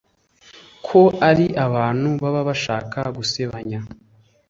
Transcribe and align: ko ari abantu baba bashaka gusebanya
ko 0.87 1.01
ari 1.29 1.45
abantu 1.65 2.07
baba 2.21 2.41
bashaka 2.49 2.99
gusebanya 3.17 3.79